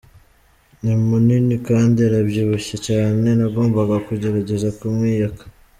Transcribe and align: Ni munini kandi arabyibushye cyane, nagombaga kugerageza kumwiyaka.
Ni 0.83 0.93
munini 1.07 1.55
kandi 1.67 1.97
arabyibushye 2.07 2.75
cyane, 2.87 3.27
nagombaga 3.39 3.95
kugerageza 4.07 4.67
kumwiyaka. 4.77 5.43